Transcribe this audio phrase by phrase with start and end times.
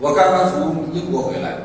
[0.00, 1.58] 我刚刚从英国回来，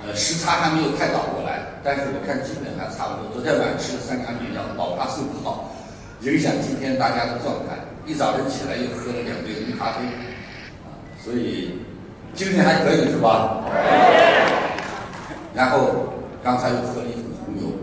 [0.00, 3.28] 呃，时差还没有太倒过来，但是我看基本还差不多。
[3.34, 5.68] 昨天晚上吃了三颗眠药，老怕睡不好，
[6.22, 7.76] 影响今天大家的状态。
[8.06, 10.08] 一早晨起来又喝了两杯黑咖啡，
[11.22, 11.76] 所以
[12.32, 13.60] 精神还可以是吧？
[15.52, 17.76] 然后刚才又喝了一桶红牛。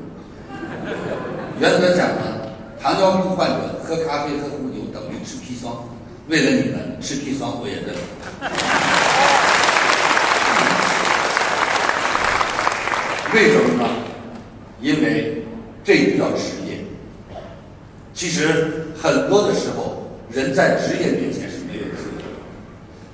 [1.60, 2.50] 原则讲呢，
[2.82, 5.86] 糖尿病患者喝咖啡喝红牛等于吃砒霜。
[6.30, 7.94] 为了你们吃砒霜我也认。
[13.34, 13.90] 为什么呢？
[14.80, 15.44] 因为
[15.84, 16.78] 这叫职业。
[18.14, 22.26] 其实很多的时候，人在职业面前是没有自由的。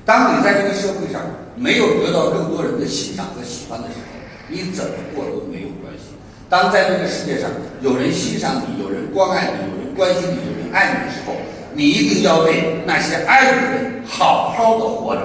[0.04, 1.22] 当你在这个社会上
[1.56, 4.20] 没有得到更多人的欣赏和喜欢的时候，
[4.50, 6.16] 你怎么过都没有关系。
[6.50, 7.50] 当在这个世界上
[7.82, 11.34] 有人欣赏你、有人关爱你、有人关心你、有人爱你的时候，
[11.74, 15.22] 你一定要为那些爱你的人好好的活着。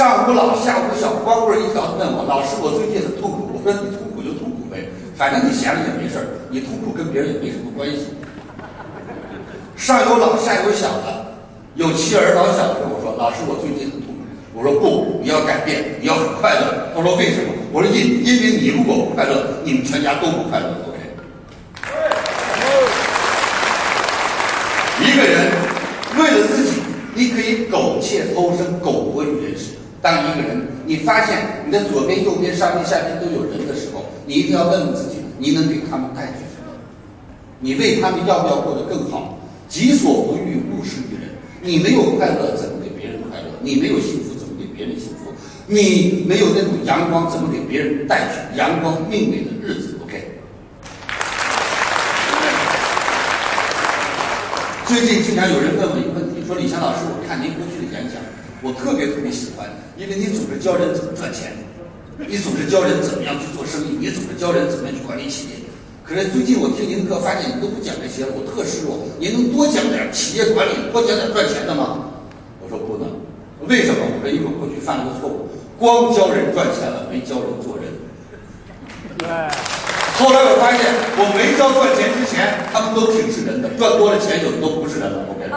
[0.00, 3.52] 上无老下无小，光棍一条问我老师，我最近很痛苦。
[3.52, 8.16] 我说你痛苦就痛苦呗，反正你闲着也没事儿，你痛苦跟别人也没什么关系。
[9.76, 11.36] 上有老下有小的，
[11.74, 14.24] 有妻儿老小的我说，老师我最近很痛苦。
[14.54, 16.88] 我说不，你要改变，你要很快乐。
[16.96, 17.52] 他说为什么？
[17.70, 20.80] 我说因因为你如果不快乐，你们全家都不快乐。
[20.88, 20.96] OK。
[25.04, 25.52] 一个人
[26.16, 26.80] 为了自己，
[27.12, 29.76] 你可以苟且偷生，苟活于人世。
[30.02, 36.72] 当一个人你发现你的左边、右边、上边、下边都有人的时候，你一定要问问自己：你能给他们带去什么？
[37.60, 39.38] 你为他们要不要过得更好？
[39.68, 41.30] 己所不欲，勿施于人。
[41.62, 43.46] 你没有快乐，怎么给别人快乐？
[43.60, 45.30] 你没有幸福，怎么给别人幸福？
[45.66, 50.40] 你没有那种阳光，怎么给别人带去阳光明媚的日子？OK。
[54.86, 58.16] 最近经常有人问我一个问题，说李强老师，我看您过去的演讲。
[58.62, 61.52] 我特别特别喜欢，因为你总是教人怎么赚钱，
[62.18, 65.56] 你总是教人怎么样去做生意，你总是教人怎么样去管理企业。
[66.04, 69.00] 可是最近我听您的课，发现你都不讲这些，我特失落。
[69.18, 72.10] 您能多讲点企业管理，多讲点赚钱的吗？
[72.60, 73.08] 我说不能，
[73.64, 74.04] 为什么？
[74.04, 77.88] 我说因为过去犯了个错误，光教人赚钱了，没教人做人。
[79.16, 79.28] 对。
[80.20, 80.84] 后来我发现，
[81.16, 85.24] 我没教赚钱之前，他们都挺是人的，赚多了钱，有的都不是人了。
[85.32, 85.48] OK。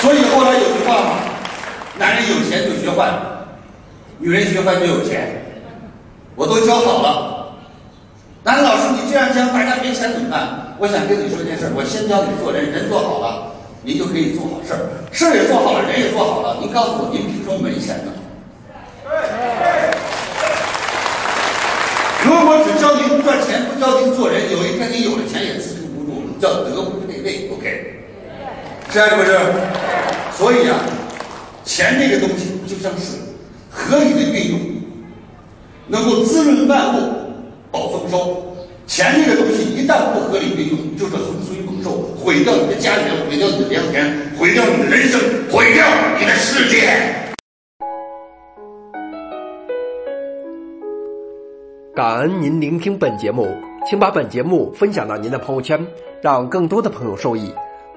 [0.00, 1.10] 所以后来有句话嘛，
[1.98, 3.10] 男人有钱就学坏，
[4.18, 5.44] 女人学坏就有钱。
[6.36, 7.58] 我都教好了，
[8.44, 10.76] 男老师你这样教，大家没钱怎么办？
[10.78, 16.58] 我想跟你说件事，我先教你做人，人做好了，您就可以做好事儿，事儿也做好了，人也做好了。
[16.60, 18.12] 您告诉我，您凭什么没钱呢？
[22.22, 27.50] 如果只教您赚钱，不教您做人，有一天你有了钱也自撑不住，叫德不配位。
[27.52, 27.96] OK。
[29.06, 29.38] 是不是？
[30.32, 30.78] 所以啊，
[31.64, 33.18] 钱这个东西就像水，
[33.70, 34.60] 合理的运用，
[35.88, 37.12] 能够滋润万物，
[37.70, 38.44] 保丰收。
[38.86, 45.20] 钱这个东西一旦不合理运用，就是洪水猛兽，毁掉你的家园，毁掉你的良田，毁掉你的人生，
[45.50, 45.84] 毁掉
[46.18, 47.04] 你的世界。
[51.94, 53.48] 感恩您聆听本节目，
[53.84, 55.84] 请把本节目分享到您的朋友圈，
[56.22, 57.52] 让更多的朋友受益。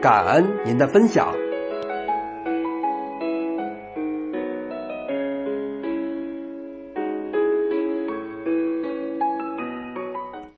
[0.00, 1.39] 感恩您的分享。